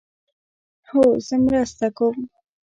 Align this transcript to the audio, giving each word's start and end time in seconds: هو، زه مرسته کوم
هو، 0.89 1.03
زه 1.27 1.35
مرسته 1.45 1.85
کوم 1.97 2.17